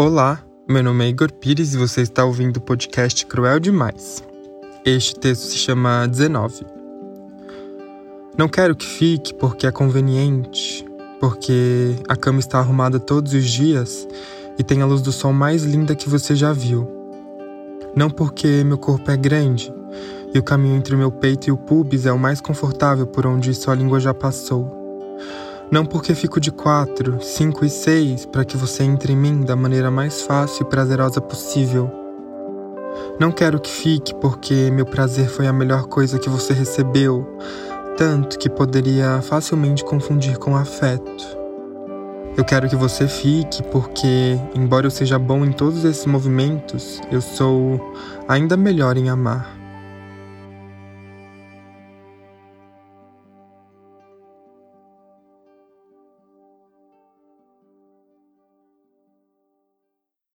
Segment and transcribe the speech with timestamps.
[0.00, 4.22] Olá, meu nome é Igor Pires e você está ouvindo o podcast Cruel Demais.
[4.84, 6.64] Este texto se chama 19.
[8.38, 10.86] Não quero que fique porque é conveniente,
[11.18, 14.06] porque a cama está arrumada todos os dias
[14.56, 16.88] e tem a luz do sol mais linda que você já viu.
[17.96, 19.74] Não porque meu corpo é grande
[20.32, 23.26] e o caminho entre o meu peito e o pubis é o mais confortável por
[23.26, 24.78] onde sua língua já passou
[25.70, 29.54] não porque fico de quatro, cinco e seis para que você entre em mim da
[29.54, 31.90] maneira mais fácil e prazerosa possível.
[33.20, 37.26] Não quero que fique porque meu prazer foi a melhor coisa que você recebeu,
[37.96, 41.38] tanto que poderia facilmente confundir com afeto.
[42.36, 47.20] Eu quero que você fique porque, embora eu seja bom em todos esses movimentos, eu
[47.20, 47.80] sou
[48.28, 49.57] ainda melhor em amar.